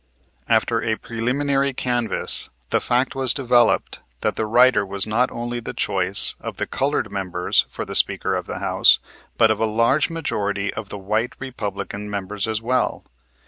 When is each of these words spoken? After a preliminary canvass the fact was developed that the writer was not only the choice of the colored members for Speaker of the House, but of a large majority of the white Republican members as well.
After 0.49 0.81
a 0.81 0.95
preliminary 0.95 1.73
canvass 1.73 2.49
the 2.71 2.81
fact 2.81 3.13
was 3.13 3.35
developed 3.35 3.99
that 4.21 4.35
the 4.35 4.47
writer 4.47 4.83
was 4.83 5.05
not 5.05 5.29
only 5.29 5.59
the 5.59 5.75
choice 5.75 6.33
of 6.39 6.57
the 6.57 6.65
colored 6.65 7.11
members 7.11 7.67
for 7.69 7.85
Speaker 7.93 8.33
of 8.35 8.47
the 8.47 8.57
House, 8.57 8.97
but 9.37 9.51
of 9.51 9.59
a 9.59 9.65
large 9.67 10.09
majority 10.09 10.73
of 10.73 10.89
the 10.89 10.97
white 10.97 11.33
Republican 11.37 12.09
members 12.09 12.47
as 12.47 12.63
well. 12.63 13.03